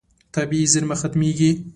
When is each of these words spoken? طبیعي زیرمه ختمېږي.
طبیعي 0.35 0.65
زیرمه 0.73 0.95
ختمېږي. 1.01 1.51